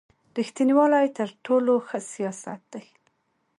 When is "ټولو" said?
1.45-1.73